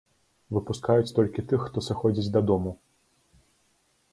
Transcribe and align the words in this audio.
Выпускаюць 0.55 1.11
толькі 1.17 1.45
тых, 1.51 1.67
хто 1.67 1.77
сыходзіць 1.89 2.33
дадому. 2.39 2.77